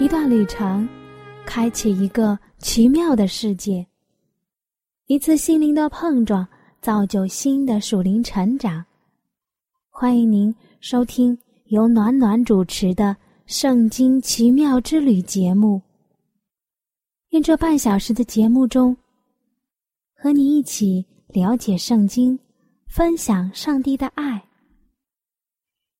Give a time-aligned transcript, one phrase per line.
[0.00, 0.88] 一段旅程，
[1.44, 3.84] 开启一个奇妙的世界；
[5.06, 6.46] 一次心灵的碰撞，
[6.80, 8.84] 造就新的属灵成长。
[9.90, 13.06] 欢迎您收听由暖暖主持的
[13.46, 15.82] 《圣经奇妙之旅》节目。
[17.30, 18.96] 愿这半小时的节目中，
[20.14, 22.38] 和你一起了解圣经，
[22.86, 24.40] 分享上帝的爱。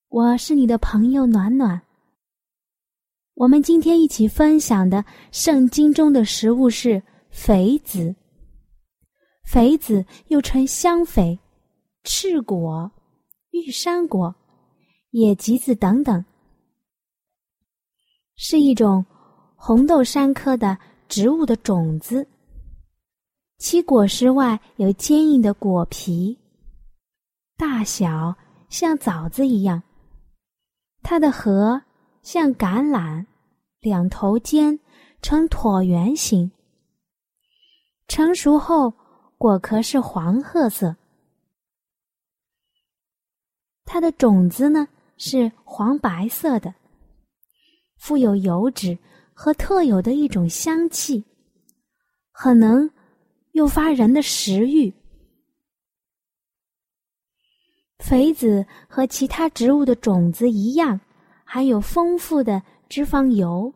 [0.09, 1.83] 我是你的朋友暖暖。
[3.39, 7.01] 我们今天一起分享的圣经中的食物是
[7.33, 8.13] 榧子。
[9.47, 11.39] 榧子又称香榧、
[12.03, 12.91] 赤果、
[13.53, 14.35] 玉山果、
[15.11, 16.25] 野棘子等等，
[18.35, 19.07] 是一种
[19.55, 22.27] 红豆杉科的植物的种子。
[23.59, 26.37] 其果实外有坚硬的果皮，
[27.57, 28.35] 大小
[28.69, 29.81] 像枣子一样。
[31.05, 31.81] 它的核。
[32.23, 33.25] 像橄榄，
[33.81, 34.79] 两头尖，
[35.23, 36.51] 呈椭圆形。
[38.07, 38.93] 成熟后，
[39.37, 40.97] 果壳是黄褐色。
[43.85, 46.75] 它的种子呢是黄白色的，
[47.97, 48.99] 富有油脂
[49.33, 51.25] 和特有的一种香气，
[52.31, 52.91] 很能
[53.53, 54.93] 诱发人的食欲。
[57.99, 61.01] 肥子和其他植物的种子一样。
[61.51, 63.73] 含有丰富的脂肪油，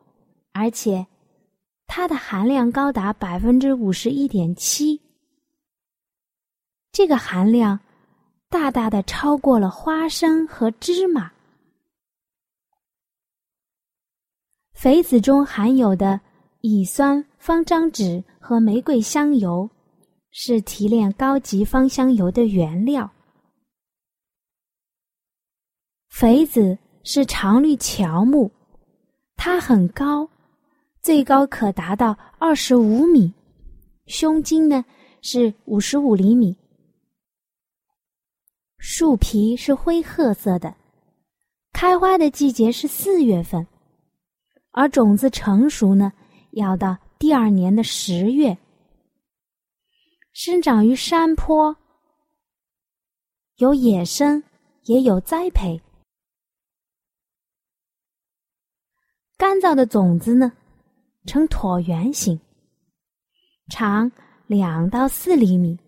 [0.53, 1.07] 而且
[1.87, 5.01] 它的含量高达百分之五十一点七。
[6.93, 7.81] 这个含量
[8.51, 11.33] 大大的超过了花生和芝麻。
[14.75, 16.21] 肥子中含有的
[16.61, 19.71] 乙酸芳樟酯和玫瑰香油，
[20.31, 23.11] 是提炼高级芳香油的原料。
[26.11, 26.77] 肥子。
[27.05, 28.51] 是常绿乔木，
[29.37, 30.29] 它很高，
[31.01, 33.33] 最高可达到二十五米，
[34.07, 34.85] 胸径呢
[35.21, 36.57] 是五十五厘米。
[38.79, 40.75] 树皮是灰褐色的，
[41.73, 43.67] 开花的季节是四月份，
[44.73, 46.13] 而种子成熟呢
[46.53, 48.57] 要到第二年的十月。
[50.33, 51.77] 生长于山坡，
[53.57, 54.43] 有野生，
[54.85, 55.81] 也有栽培。
[59.37, 60.53] 干燥的种子呢，
[61.27, 62.39] 呈椭圆形，
[63.69, 64.11] 长
[64.47, 65.79] 两到四厘米，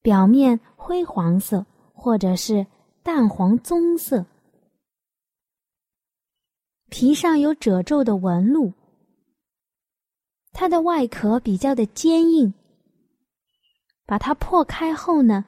[0.00, 2.66] 表面灰黄色或者是
[3.02, 4.24] 淡黄棕色，
[6.88, 8.72] 皮上有褶皱的纹路。
[10.52, 12.54] 它的外壳比较的坚硬，
[14.06, 15.44] 把它破开后呢，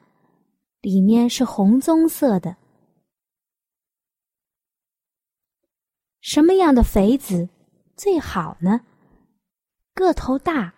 [0.81, 2.57] 里面是红棕色的。
[6.27, 7.49] 什么样的肥子
[7.95, 8.81] 最好呢？
[9.95, 10.75] 个头大，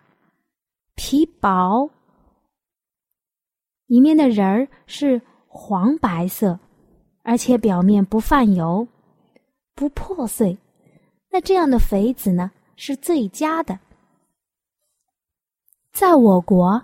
[0.93, 1.89] 皮薄，
[3.87, 6.59] 里面的仁儿是黄白色，
[7.23, 8.87] 而且表面不泛油，
[9.73, 10.55] 不破碎。
[11.31, 13.79] 那这样的肥子呢，是最佳的。
[15.91, 16.79] 在我国，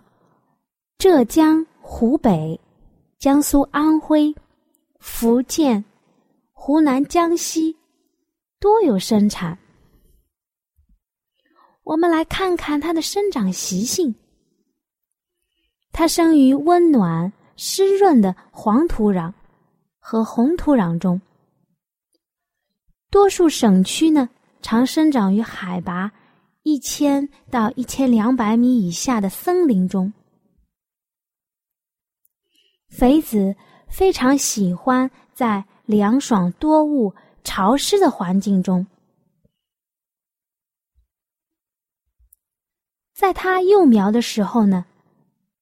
[0.98, 2.60] 浙江、湖北、
[3.20, 4.34] 江苏、安徽、
[4.98, 5.86] 福建、
[6.52, 7.78] 湖南、江西。
[8.66, 9.56] 多有生产。
[11.84, 14.16] 我们来看看它的生长习性。
[15.92, 19.32] 它生于温暖湿润的黄土壤
[20.00, 21.22] 和红土壤中。
[23.12, 24.28] 多数省区呢，
[24.64, 26.12] 常生长于海拔
[26.64, 30.12] 一千到一千两百米以下的森林中。
[32.90, 33.56] 肥子
[33.88, 37.14] 非常喜欢在凉爽多雾。
[37.46, 38.86] 潮湿的环境中，
[43.14, 44.86] 在它幼苗的时候呢，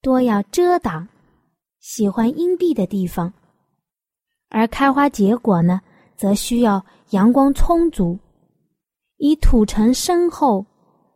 [0.01, 1.07] 多要遮挡，
[1.79, 3.31] 喜欢阴蔽的地方；
[4.49, 5.81] 而开花结果呢，
[6.15, 8.17] 则需要阳光充足，
[9.17, 10.65] 以土层深厚、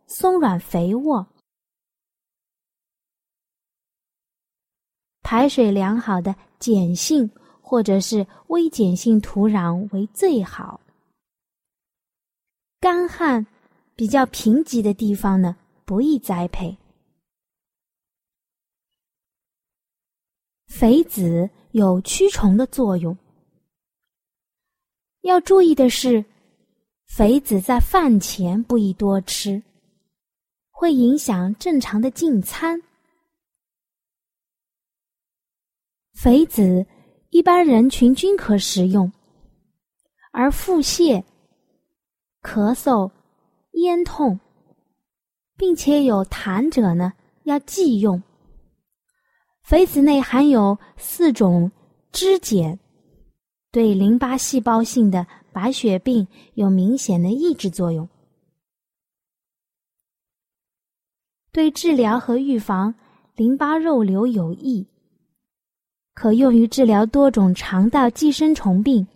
[0.06, 1.26] 松软肥沃、
[5.22, 7.28] 排水良好的碱性。
[7.68, 10.80] 或者是微碱性土壤为最好。
[12.80, 13.46] 干旱、
[13.94, 15.54] 比较贫瘠的地方呢，
[15.84, 16.74] 不易栽培。
[20.66, 23.14] 肥子有驱虫的作用。
[25.20, 26.24] 要注意的是，
[27.04, 29.62] 肥子在饭前不宜多吃，
[30.70, 32.80] 会影响正常的进餐。
[36.14, 36.86] 肥子
[37.30, 39.12] 一般人群均可食用，
[40.32, 41.22] 而腹泻、
[42.42, 43.10] 咳嗽、
[43.72, 44.40] 咽痛，
[45.56, 47.12] 并且有痰者呢，
[47.44, 48.22] 要忌用。
[49.60, 51.70] 肥子内含有四种
[52.10, 52.78] 脂碱，
[53.70, 58.08] 对淋巴细胞性的白血病有明显的抑制作用，
[61.52, 62.94] 对治疗和预防
[63.36, 64.86] 淋巴肉瘤有益，
[66.18, 69.06] 可用于治疗多种肠道寄生虫病，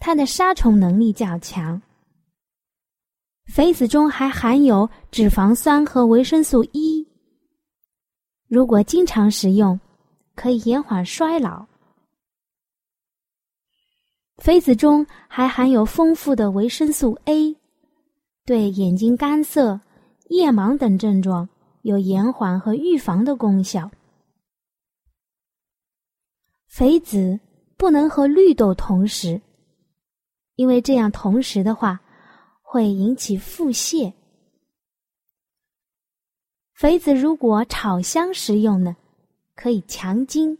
[0.00, 1.80] 它的杀虫能力较强。
[3.46, 7.06] 肥子中还含有脂肪酸和维生素 E。
[8.48, 9.78] 如果经常食用，
[10.34, 11.64] 可以延缓衰老。
[14.38, 17.56] 肥子中还含有丰富的维生素 A，
[18.44, 19.80] 对眼睛干涩、
[20.30, 21.48] 夜盲等症状
[21.82, 23.88] 有延缓和预防的功效。
[26.72, 27.38] 肥子
[27.76, 29.38] 不能和绿豆同食，
[30.54, 32.00] 因为这样同食的话
[32.62, 34.10] 会引起腹泻。
[36.72, 38.96] 肥子如果炒香食用呢，
[39.54, 40.58] 可以强筋、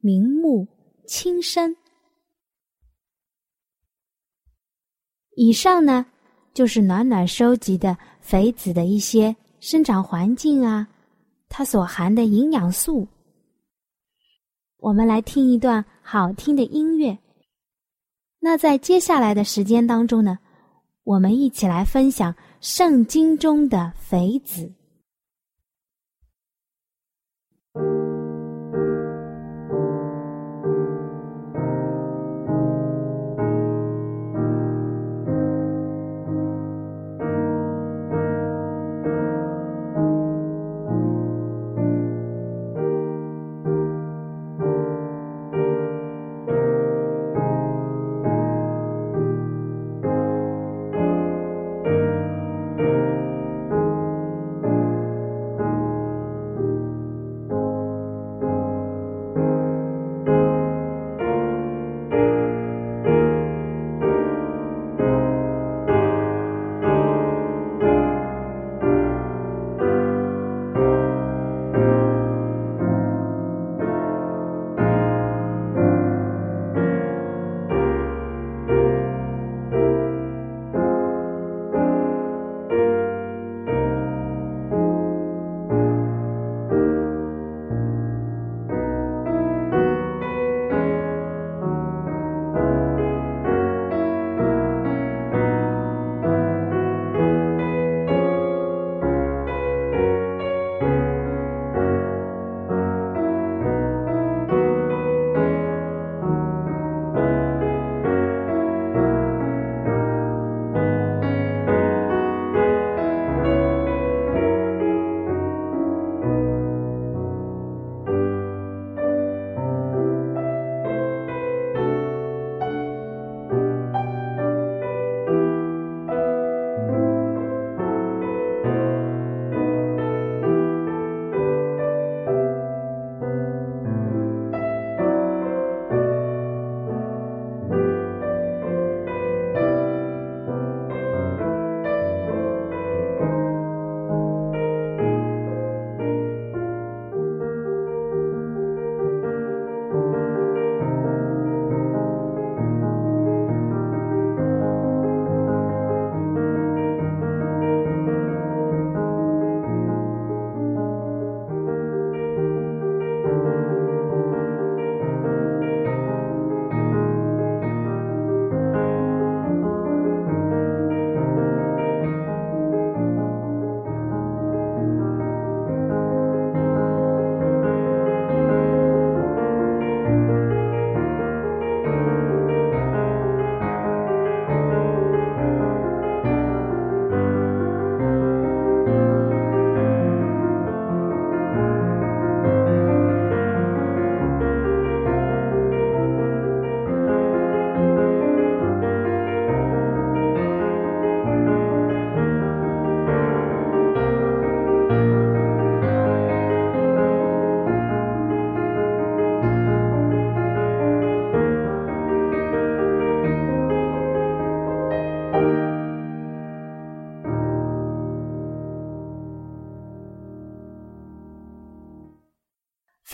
[0.00, 0.68] 明目、
[1.06, 1.74] 轻身。
[5.36, 6.04] 以上呢，
[6.52, 10.86] 就是暖暖收集的肥子的一些生长环境啊，
[11.48, 13.08] 它所含的营养素。
[14.84, 17.16] 我们来听一段好听的音乐。
[18.38, 20.38] 那在接下来的时间当中呢，
[21.04, 24.70] 我们一起来分享圣经中的肥子。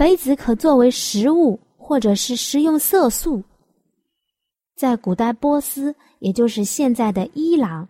[0.01, 3.45] 肥子可作为食物或者是食用色素。
[4.75, 7.87] 在古代波斯，也就是现在的伊朗，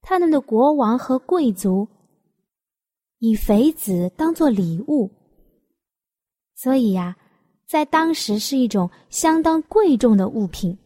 [0.00, 1.86] 他们的国王和贵族
[3.18, 5.10] 以肥子当做礼物，
[6.54, 7.14] 所以呀，
[7.66, 10.78] 在当时是一种相当贵重的物品。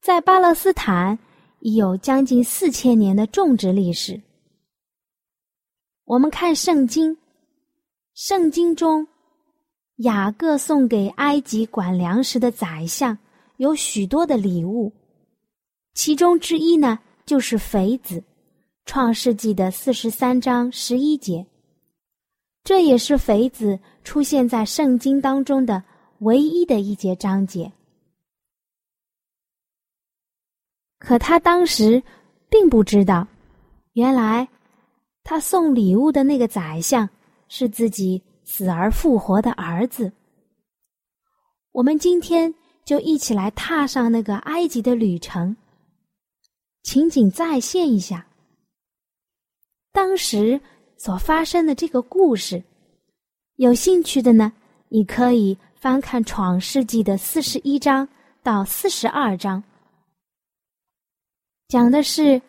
[0.00, 1.18] 在巴勒斯坦
[1.58, 4.22] 已有将近四千年的种植历史。
[6.04, 7.18] 我们看圣经，
[8.14, 9.06] 圣经中。
[9.98, 13.16] 雅各送给埃及管粮食的宰相
[13.58, 14.92] 有许多的礼物，
[15.92, 18.18] 其中之一呢就是肥子，
[18.86, 21.46] 《创世纪》的四十三章十一节。
[22.64, 25.80] 这也是肥子出现在圣经当中的
[26.18, 27.70] 唯一的一节章节。
[30.98, 32.02] 可他当时
[32.48, 33.28] 并不知道，
[33.92, 34.48] 原来
[35.22, 37.08] 他送礼物的那个宰相
[37.48, 38.22] 是自己。
[38.46, 40.12] 死而复活的儿子，
[41.72, 45.56] 我们今天就一起来踏上那个埃及的旅程，
[46.82, 48.26] 情景再现一下
[49.92, 50.60] 当时
[50.98, 52.62] 所发生的这个故事。
[53.56, 54.52] 有兴趣的呢，
[54.90, 58.06] 你可以翻看《创世纪》的四十一章
[58.42, 59.64] 到四十二章，
[61.68, 62.42] 讲的是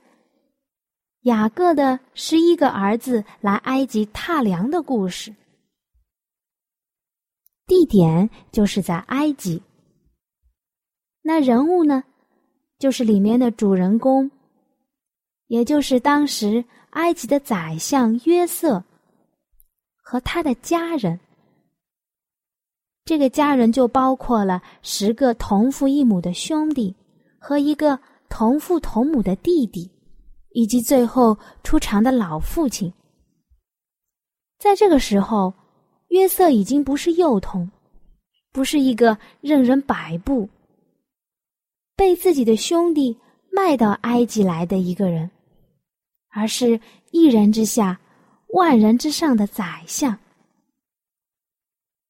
[1.26, 5.34] 雅各的十一个儿子来埃及踏凉的故事。
[7.66, 9.60] 地点就是在埃及。
[11.24, 12.04] 那人物呢，
[12.78, 14.30] 就是里面的主人公，
[15.48, 18.84] 也就是当时埃及的宰相约瑟
[19.98, 21.20] 和他的家人。
[23.04, 26.96] 这个家人就包括了十个同父异母的兄弟
[27.40, 29.90] 和一个同父同母的弟弟，
[30.56, 32.92] 以及最后出场的老父亲。
[34.58, 35.54] 在这个时候。
[36.10, 37.70] 约瑟已经不是幼童，
[38.52, 40.48] 不是一个任人摆布、
[41.96, 43.18] 被自己的兄弟
[43.52, 45.30] 卖到埃及来的一个人，
[46.30, 46.80] 而是
[47.12, 48.00] 一人之下、
[48.50, 50.18] 万人之上的宰相。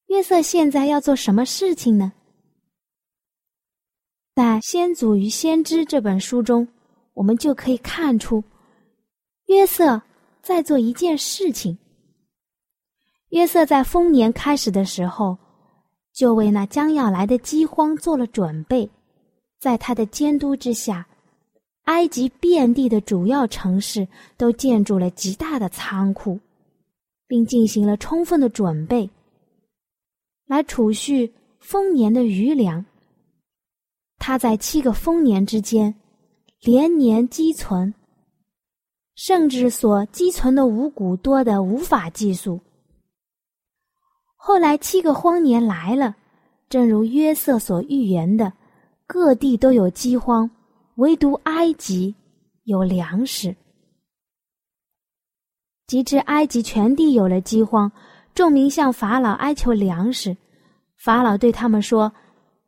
[0.08, 2.12] 约瑟现在要做什么事情呢？
[4.36, 6.68] 在《先祖与先知》这本书中，
[7.16, 8.44] 我们就可以看出，
[9.48, 10.00] 约瑟
[10.44, 11.76] 在做一件事情。
[13.30, 15.36] 约瑟在丰年开始的时候，
[16.14, 18.90] 就为那将要来的饥荒做了准备。
[19.60, 21.08] 在他的监督之下，
[21.86, 24.08] 埃及遍地的主要城市
[24.38, 26.40] 都建筑了极大的仓库，
[27.28, 29.10] 并进行了充分的准备，
[30.46, 32.86] 来储蓄丰年的余粮。
[34.18, 35.94] 他在七个丰年之间，
[36.66, 37.94] 连年积存，
[39.14, 42.60] 甚至所积存的五谷多得无法计数。
[44.36, 46.16] 后来七个荒年来了，
[46.68, 48.52] 正如约瑟所预言的，
[49.06, 50.50] 各地都有饥荒，
[50.96, 52.16] 唯独埃及
[52.64, 53.56] 有粮食。
[55.86, 57.92] 及至埃及全地有了饥荒，
[58.34, 60.36] 众民向法老哀求粮食，
[60.98, 62.12] 法老对他们说：“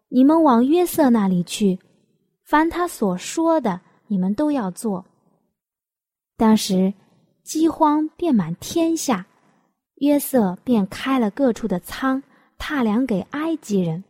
[0.09, 1.79] 你们往约瑟那里去，
[2.45, 5.05] 凡他所说的，你们都要做。”
[6.37, 6.93] 当时
[7.43, 9.25] 饥荒遍满天下。
[9.99, 12.21] 约瑟便开了各处的仓，
[12.59, 14.03] 踏粮给埃及人。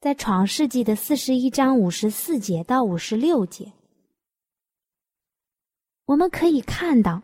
[0.00, 3.72] 在《创世纪》的四十一章五十四节到五十六节，
[6.06, 7.22] 我们可以看到，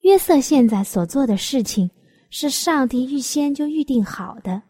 [0.00, 1.88] 约瑟现在所做的事情
[2.28, 4.60] 是上帝预先就预定好的。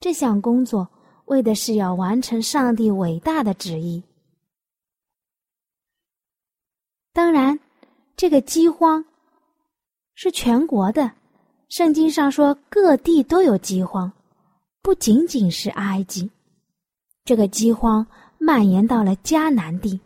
[0.00, 0.88] 这项工作
[1.26, 4.02] 为的是要完成上帝伟大的旨意。
[7.14, 7.58] 当然，
[8.16, 9.02] 这个饥荒。
[10.16, 11.10] 是全国的，
[11.68, 14.12] 圣经上说各地都有饥荒，
[14.82, 16.30] 不仅仅是埃及。
[17.24, 18.06] 这个饥荒
[18.38, 20.00] 蔓延到了迦南地，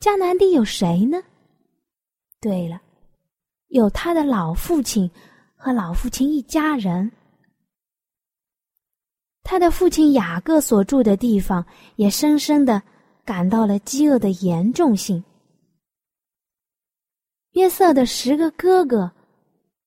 [0.00, 1.22] 迦南地有谁呢？
[2.40, 2.80] 对了，
[3.68, 5.10] 有他的老父亲
[5.54, 7.10] 和老父亲一家人。
[9.42, 11.64] 他的父亲雅各所住的地方
[11.96, 12.82] 也深深的
[13.24, 15.22] 感到了饥饿的严重性。
[17.54, 19.10] 约瑟的十个哥哥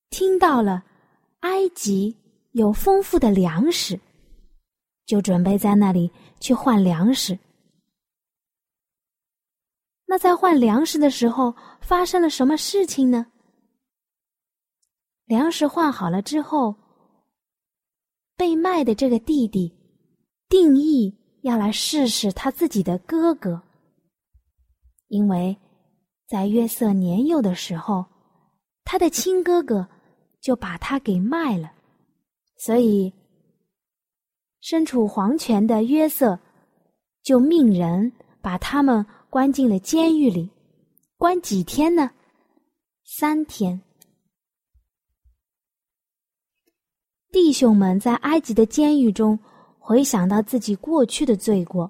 [0.09, 0.83] 听到了
[1.41, 2.15] 埃及
[2.51, 3.99] 有丰富的粮食，
[5.05, 6.09] 就准备在那里
[6.39, 7.37] 去换粮食。
[10.05, 13.25] 那在换粮食的时候发生了什么事情呢？
[15.25, 16.73] 粮食换好了之后，
[18.37, 19.75] 被卖的这个弟弟
[20.47, 23.61] 定义要来试试他自己的哥哥，
[25.09, 25.57] 因为。
[26.27, 28.05] 在约瑟年幼的时候，
[28.83, 29.87] 他的亲哥哥
[30.41, 31.71] 就把他给卖了。
[32.57, 33.13] 所以，
[34.59, 36.37] 身处黄泉的约瑟
[37.23, 40.49] 就命人把他们关进了监狱里。
[41.17, 42.11] 关几天呢？
[43.03, 43.81] 三天。
[47.31, 49.39] 弟兄们在埃及的监狱中
[49.79, 51.89] 回想到自己过去的罪过，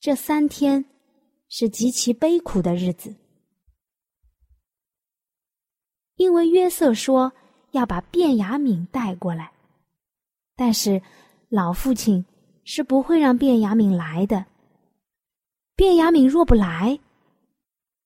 [0.00, 0.84] 这三天
[1.48, 3.14] 是极其悲苦的日子，
[6.16, 7.32] 因为约瑟说
[7.72, 9.52] 要把卞雅敏带过来，
[10.54, 11.02] 但是
[11.48, 12.24] 老父亲
[12.64, 14.44] 是不会让卞雅敏来的。
[15.76, 16.98] 卞雅敏若不来，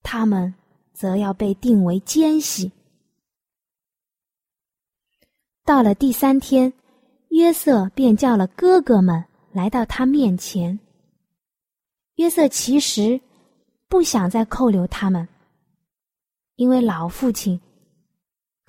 [0.03, 0.55] 他们
[0.95, 2.73] 则要被定为奸细。
[5.65, 6.73] 到了第三天，
[7.29, 9.23] 约瑟便叫了哥哥们
[9.53, 10.81] 来到他面前。
[12.15, 13.21] 约瑟其实
[13.87, 15.29] 不想再扣留他们，
[16.57, 17.61] 因为老父亲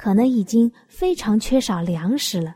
[0.02, 2.56] 可能已经非常缺少粮食了。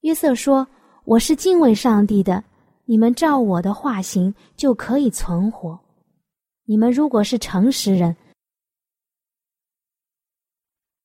[0.00, 0.66] 约瑟说
[1.06, 2.42] ：“我是敬畏上帝的，
[2.84, 5.78] 你们照我的话行，就可以存活。
[6.64, 8.16] 你们如果是诚实人。”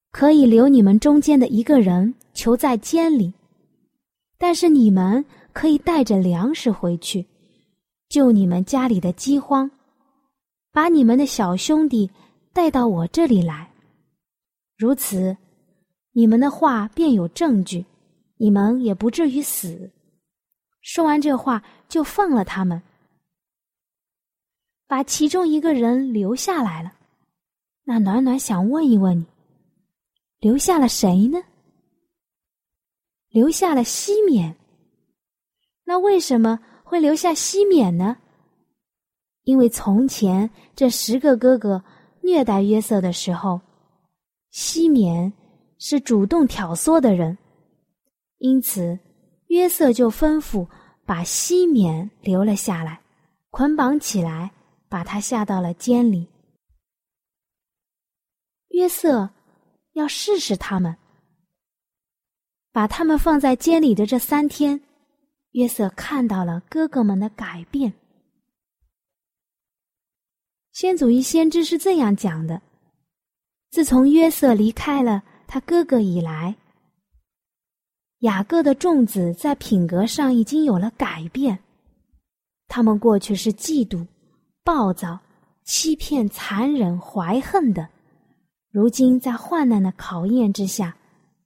[0.10, 3.32] 可以留你们中间的一个人囚在监里，
[4.40, 7.28] 但是你们可以带着粮食回去，
[8.10, 9.70] 救你们家里的饥荒，
[10.72, 12.10] 把你们的小兄弟
[12.52, 13.69] 带到我这里来。
[14.80, 15.36] 如此，
[16.14, 17.86] 你们的话便有证据，
[18.38, 19.92] 你们也不至于死。
[20.80, 22.82] 说完这话，就放了他们，
[24.88, 26.94] 把其中一个人留下来了。
[27.84, 29.26] 那暖暖想问一问你。
[30.40, 31.44] 留下了谁呢？
[33.28, 34.56] 留下了西缅。
[35.84, 38.16] 那为什么会留下西缅呢？
[39.44, 41.84] 因为从前这十个哥哥
[42.22, 43.60] 虐待约瑟的时候，
[44.52, 45.32] 西缅
[45.78, 47.38] 是主动挑唆的人，
[48.38, 48.98] 因此
[49.48, 50.68] 约瑟就吩咐
[51.06, 53.02] 把西缅留了下来，
[53.50, 54.52] 捆绑起来，
[54.88, 56.28] 把他下到了监里。
[58.70, 59.30] 约瑟。
[59.94, 60.96] 要试试他们，
[62.72, 64.80] 把他们放在监里的这三天，
[65.52, 67.92] 约瑟看到了哥哥们的改变。
[70.72, 72.62] 先祖与先知是这样讲的：
[73.72, 76.56] 自从约瑟离开了他哥哥以来，
[78.20, 81.58] 雅各的众子在品格上已经有了改变。
[82.68, 84.06] 他们过去是嫉妒、
[84.64, 85.20] 暴躁、
[85.64, 87.88] 欺骗、残忍、怀恨的。
[88.72, 90.96] 如今在患难的考验之下，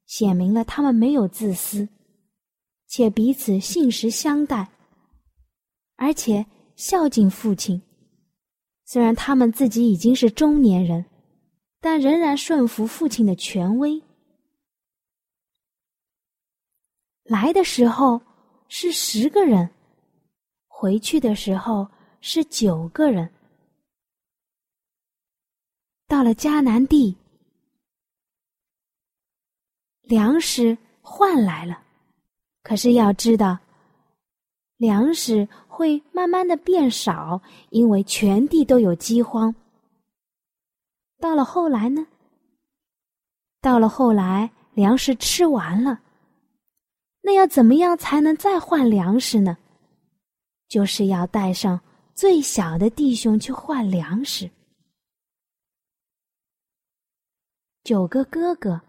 [0.05, 1.87] 显明了他们没有自私，
[2.87, 4.67] 且彼此信实相待，
[5.95, 7.81] 而且孝敬父亲。
[8.85, 11.05] 虽然他们自己已经是中年人，
[11.83, 14.01] 但仍然顺服父亲的权威。
[17.25, 18.21] 来的时候
[18.69, 19.69] 是十个人，
[20.69, 21.85] 回去的时候
[22.21, 23.29] 是九个人。
[26.07, 27.17] 到了迦南地，
[30.03, 31.83] 粮食换来了，
[32.61, 33.59] 可是要知道，
[34.77, 37.41] 粮食会慢慢的变少，
[37.71, 39.53] 因为全地都有饥荒。
[41.23, 42.05] 到了后来呢？
[43.61, 46.01] 到了后来，粮食吃完了，
[47.21, 49.57] 那要怎么样才能再换粮食呢？
[50.67, 51.79] 就是要带上
[52.13, 54.51] 最小的弟兄去换粮食。
[57.85, 58.81] 九个哥哥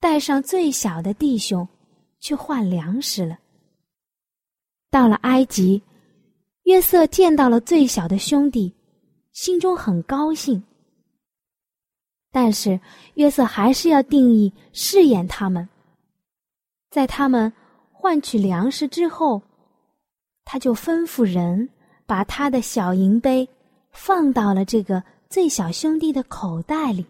[0.00, 1.68] 带上最小的弟兄
[2.18, 3.38] 去换粮食了。
[4.90, 5.80] 到了埃及，
[6.64, 8.74] 约瑟见到了最小的兄弟，
[9.30, 10.60] 心中很高兴。
[12.34, 12.80] 但是
[13.14, 15.68] 约瑟还是要定义试验他们，
[16.90, 17.52] 在他们
[17.92, 19.40] 换取粮食之后，
[20.44, 21.68] 他就吩咐人
[22.06, 23.48] 把他的小银杯
[23.92, 27.06] 放到了这个最小兄弟的口袋里。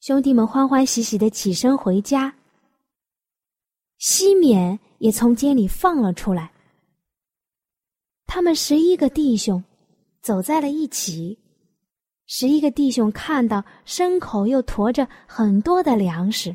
[0.00, 2.34] 兄弟们欢欢喜喜的起身回家。
[3.98, 6.50] 西缅也从监里放了出来。
[8.26, 9.62] 他们十一个弟兄
[10.20, 11.38] 走在了一起。
[12.28, 16.54] 十一个弟兄看到牲口又驮着很多的粮食，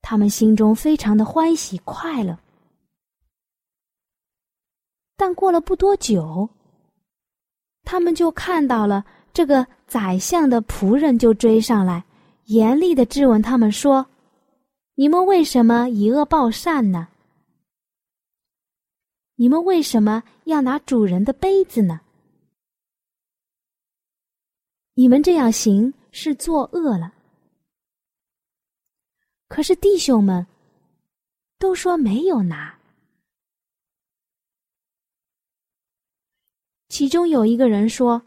[0.00, 2.38] 他们心中非常的欢喜快乐。
[5.16, 6.48] 但过了不多久，
[7.82, 9.66] 他们就看到了这个。
[9.86, 12.04] 宰相的仆人就追上来，
[12.46, 14.04] 严厉的质问他们说
[14.96, 17.06] ：“你们为什么以恶报善呢？
[19.36, 22.00] 你们为什么要拿主人的杯子呢？
[24.96, 27.12] 你们这样行是作恶了，
[29.48, 30.46] 可是弟兄们
[31.58, 32.78] 都说没有拿。
[36.88, 38.22] 其中有一个人说：“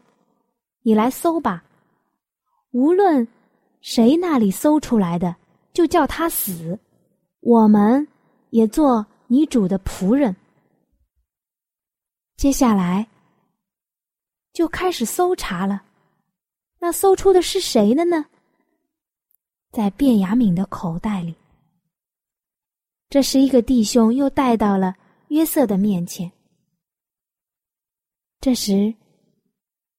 [0.84, 1.64] 你来搜吧，
[2.72, 3.26] 无论
[3.80, 5.34] 谁那里搜出来的，
[5.72, 6.78] 就叫他死。
[7.40, 8.06] 我们
[8.50, 10.36] 也做你主的仆人。”
[12.36, 13.08] 接下来
[14.52, 15.82] 就开始搜查了。
[16.78, 18.26] 那搜出的是谁的呢？
[19.70, 21.34] 在卞雅敏的口袋里。
[23.10, 24.94] 这是一个弟兄又带到了
[25.28, 26.30] 约瑟的面前。
[28.40, 28.94] 这时，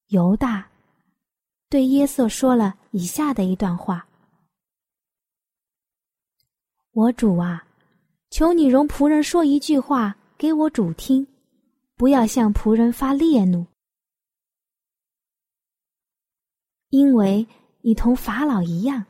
[0.07, 0.69] 犹大
[1.69, 4.07] 对约瑟说了以下的一段话
[6.93, 7.67] ：“我主啊，
[8.29, 11.27] 求你容仆人说一句话给我主听，
[11.95, 13.65] 不要向仆人发烈怒，
[16.89, 17.47] 因为
[17.81, 19.05] 你同法老一样。”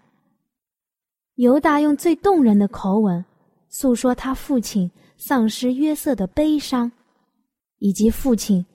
[1.36, 3.24] 犹大用最动人的口吻
[3.70, 6.92] 诉说他父亲丧失约瑟的悲伤，
[7.78, 8.65] 以及父亲。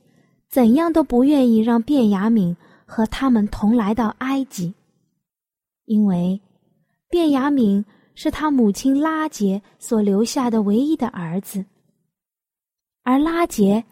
[0.50, 4.72] 怎样都不愿意让卞雅敏和他们同来到埃及，
[5.86, 6.40] 因为
[7.10, 11.64] 卞雅敏是他母亲拉杰所留下的唯一的儿子，
[13.02, 13.84] 而拉杰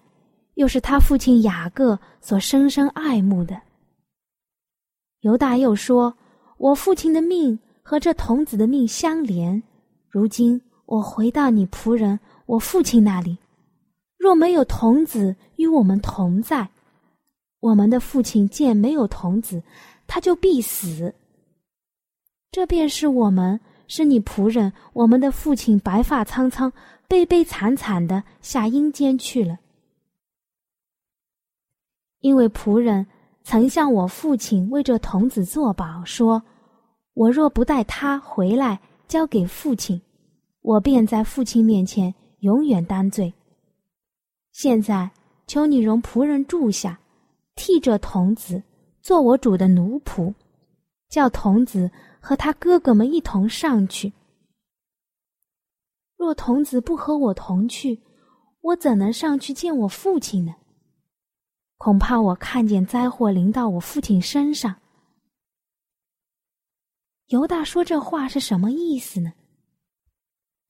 [0.55, 3.61] 又是他父亲雅各所深深爱慕的。
[5.22, 6.14] 犹大又说
[6.58, 9.61] ：“我父亲的命和这童子的命相连，
[10.08, 13.38] 如今我回到你仆人我父亲那里。”
[14.18, 16.68] 若没有童子与我们同在，
[17.58, 19.61] 我们的父亲见没有童子，
[20.06, 21.12] 他就必死。
[22.50, 23.58] 这便是我们
[23.88, 26.72] 是你仆人，我们的父亲白发苍苍、
[27.08, 29.58] 悲悲惨惨的下阴间去了。
[32.20, 33.04] 因为仆人
[33.44, 36.42] 曾向我父亲为这童子作保，说：
[37.14, 40.00] 我若不带他回来交给父亲，
[40.61, 43.35] 我便在父亲面前永远担罪。
[44.52, 45.11] 现在，
[45.46, 47.00] 求你容仆人住下，
[47.57, 48.62] 替这童子
[49.00, 50.33] 做我主的奴仆，
[51.09, 54.12] 叫童子和他哥哥们一同上去。
[56.16, 58.00] 若童子不和我同去，
[58.61, 60.55] 我怎能上去见我父亲呢？
[61.84, 64.76] 恐怕我看见灾祸临到我父亲身上。
[67.26, 69.32] 犹大说这话是什么意思呢？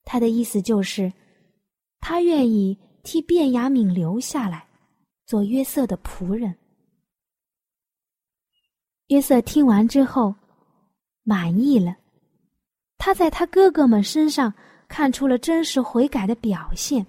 [0.05, 1.13] 他的意思就是，
[1.99, 2.79] 他愿意。
[3.03, 4.65] 替卞雅敏留下来，
[5.25, 6.55] 做约瑟的仆人。
[9.07, 10.33] 约瑟听完之后，
[11.21, 11.95] 满意了。
[12.97, 14.51] 他在他哥哥们身上
[14.87, 17.05] 看出了真实悔改的表现。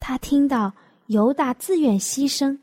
[0.00, 0.72] 他听到
[1.06, 2.58] 犹大自愿牺牲，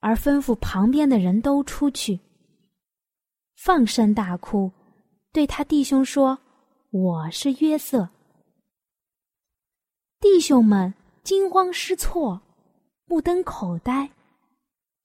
[0.00, 2.20] 而吩咐旁边的人都出去，
[3.56, 4.70] 放声大哭，
[5.32, 6.38] 对他弟兄说
[6.90, 8.08] ：“我是约瑟。”
[10.20, 12.40] 弟兄们惊慌失措，
[13.06, 14.10] 目瞪口呆。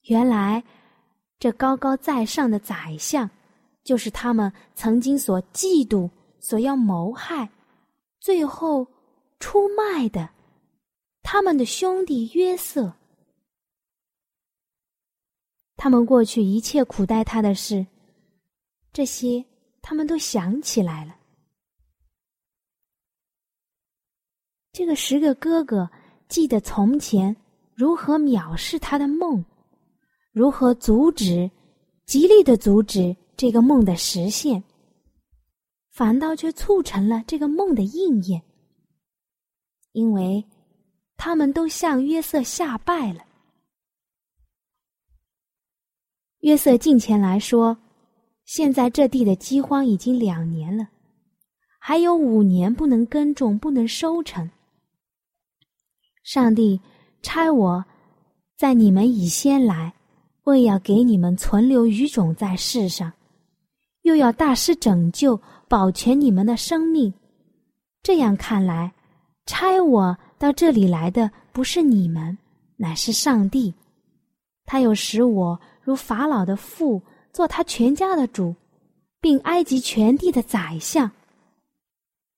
[0.04, 0.64] 原来，
[1.40, 3.30] 这高高在上的宰相，
[3.84, 6.10] 就是他们曾经所嫉妒、
[6.40, 7.50] 所要谋害、
[8.20, 8.88] 最后
[9.40, 10.30] 出卖的
[11.22, 12.94] 他们的兄弟约瑟。
[15.76, 17.86] 他们过去一切苦待他的事，
[18.94, 19.44] 这些
[19.82, 21.18] 他们都想起来了。
[24.72, 25.90] 这个十个哥哥
[26.28, 27.36] 记得从前
[27.74, 29.44] 如何藐视他的梦，
[30.32, 31.50] 如何阻止、
[32.06, 34.64] 极力的阻止这个梦的实现，
[35.90, 38.42] 反倒却促成了这个梦的应验，
[39.94, 40.46] 因为
[41.24, 43.24] 他们都向约瑟下拜了。
[46.40, 47.78] 约瑟近前来说
[48.44, 50.88] ：“现在这地的饥荒已经两年了，
[51.78, 54.50] 还有五年不能耕种，不能收成。”
[56.26, 56.82] 上帝
[57.22, 57.86] 差我，
[58.58, 59.94] 在你们以先来，
[60.46, 63.14] 为要给你们存留余种在世上，
[64.02, 67.14] 又要大施拯救，保全你们的生命。
[68.02, 68.92] 这样看来，
[69.46, 72.36] 差我到这里来的不是你们，
[72.76, 73.72] 乃是上帝。
[74.66, 77.00] 他又使我如法老的父，
[77.32, 78.56] 做他全家的主，
[79.22, 81.12] 并埃及全地的宰相。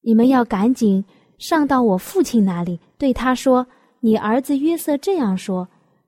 [0.02, 1.04] 你们要赶紧。
[1.40, 3.68] 上到我父亲那里，对他说
[4.00, 5.68] ：“你儿子约瑟这样说：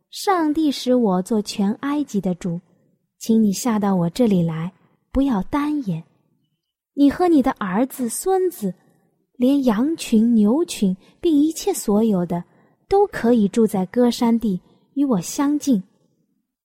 [0.10, 2.62] 上帝使我做全埃及的主，
[3.18, 4.72] 请你下到我这里来，
[5.12, 6.02] 不要单言。
[6.94, 8.74] 你和你的儿子、孙子，
[9.38, 12.44] 连羊群、牛群，并一切所有的，
[12.88, 14.62] 都可以住在歌山地，
[14.94, 15.84] 与我相近。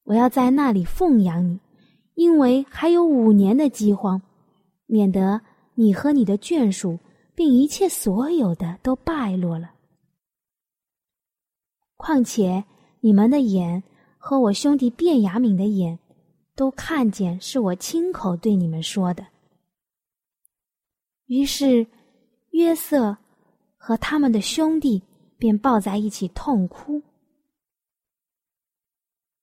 [0.04, 1.58] 我要在那里奉养你，
[2.14, 4.20] 因为还有五年的饥荒，
[4.86, 5.40] 免得
[5.74, 6.98] 你和你的眷属
[7.34, 9.72] 并一切所有的都败落了。
[11.96, 12.64] 况且
[13.00, 13.82] 你们的眼
[14.16, 15.98] 和我兄弟卞雅敏的眼，
[16.56, 19.26] 都看见是我亲口对你们说的。
[21.26, 21.86] 于是
[22.50, 23.16] 约瑟
[23.76, 25.02] 和他们的兄弟
[25.38, 27.02] 便抱在一起痛哭。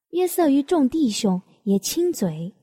[0.09, 2.53] 约瑟与众弟兄也亲嘴。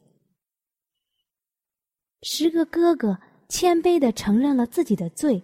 [2.23, 5.43] 十个哥哥谦卑的承认了自己的罪，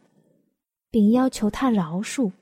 [0.90, 2.32] 并要求他饶恕。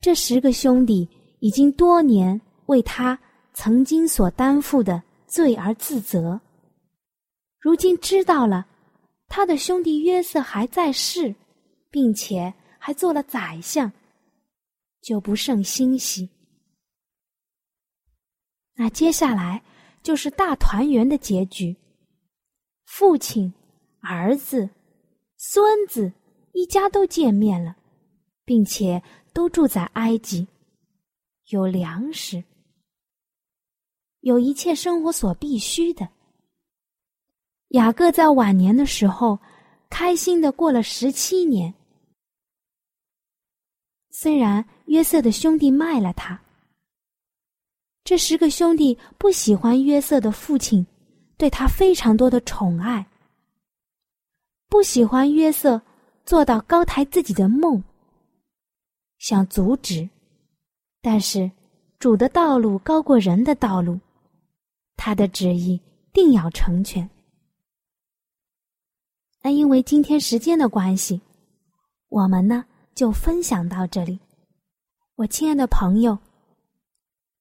[0.00, 1.08] 这十个兄弟
[1.40, 3.18] 已经多年为他
[3.54, 6.40] 曾经所担负的罪而自责，
[7.58, 8.66] 如今知道了
[9.34, 11.34] 他的兄弟约瑟还在世，
[11.90, 13.90] 并且还做了宰相，
[15.00, 16.28] 就不胜欣喜。
[18.74, 19.62] 那接下来
[20.02, 21.74] 就是大团圆的结局。
[22.84, 23.50] 父亲、
[24.02, 24.68] 儿子、
[25.38, 26.12] 孙子
[26.52, 27.74] 一家都见面了，
[28.44, 30.46] 并且都住在埃及，
[31.46, 32.44] 有粮食，
[34.20, 36.06] 有一切生活所必须的。
[37.72, 39.38] 雅各在晚年的时候，
[39.88, 41.72] 开心的过了十七年。
[44.10, 46.38] 虽然约瑟的兄弟卖了他，
[48.04, 50.86] 这十个兄弟不喜欢约瑟的父亲。
[51.38, 53.04] 对他非常多的宠爱，
[54.68, 55.82] 不喜欢约瑟
[56.24, 57.82] 做到高抬自己的梦，
[59.18, 60.08] 想阻止，
[61.00, 61.50] 但是
[61.98, 63.98] 主的道路高过人的道路，
[64.96, 65.80] 他的旨意
[66.12, 67.10] 定要成全。
[69.42, 71.20] 那因为今天时间的关系，
[72.08, 74.18] 我们呢就分享到这里。
[75.16, 76.18] 我亲爱的朋友，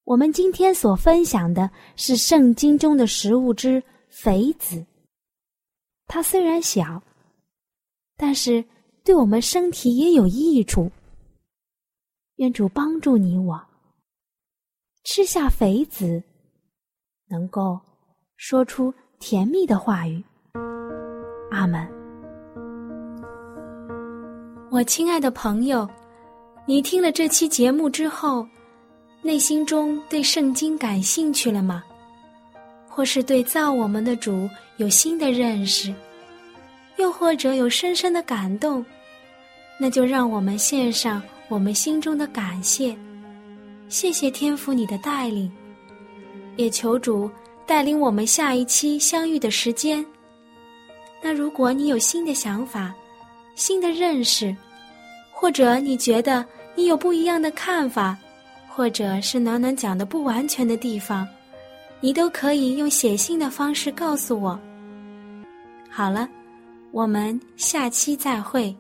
[0.03, 3.81] 我们今天所分享的是圣经中的食物之。
[4.13, 4.85] 肥子，
[6.05, 7.01] 它虽然小，
[8.17, 8.61] 但是
[9.05, 10.91] 对我们身体也有益处。
[12.35, 13.57] 愿主帮助你我，
[15.05, 16.21] 吃下肥子，
[17.29, 17.79] 能够
[18.35, 20.21] 说出甜蜜的话语。
[21.51, 21.85] 阿门。
[24.71, 25.87] 我亲爱的朋友，
[26.65, 28.47] 你听了这期节目之后，
[29.21, 31.83] 内心中对圣经感兴趣了吗？
[32.87, 35.93] 或是对造我们的主有新的认识，
[36.97, 38.83] 又或者有深深的感动，
[39.77, 42.97] 那就让我们献上我们心中的感谢，
[43.89, 45.51] 谢谢天父你的带领，
[46.55, 47.29] 也求主
[47.65, 50.05] 带领我们下一期相遇的时间。
[51.21, 52.93] 那如果你有新的想法、
[53.55, 54.55] 新的认识，
[55.31, 58.17] 或者你觉得你有不一样的看法，
[58.67, 61.27] 或者是暖暖讲的不完全的地方。
[61.99, 64.59] 你都可以用写信的方式告诉我。
[65.87, 66.27] 好了，
[66.91, 68.75] 我们下期再会。